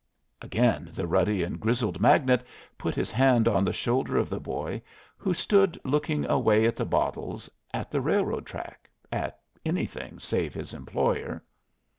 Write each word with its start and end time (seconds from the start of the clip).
Again 0.41 0.89
the 0.95 1.05
ruddy 1.05 1.43
and 1.43 1.59
grizzled 1.59 1.99
magnate 2.01 2.41
put 2.75 2.95
his 2.95 3.11
hand 3.11 3.47
on 3.47 3.63
the 3.63 3.71
shoulder 3.71 4.17
of 4.17 4.31
the 4.31 4.39
boy, 4.39 4.81
who 5.15 5.31
stood 5.31 5.79
looking 5.85 6.25
away 6.27 6.65
at 6.65 6.75
the 6.75 6.85
bottles, 6.87 7.51
at 7.71 7.91
the 7.91 8.01
railroad 8.01 8.47
track, 8.47 8.89
at 9.11 9.39
anything 9.63 10.17
save 10.17 10.55
his 10.55 10.73
employer. 10.73 11.43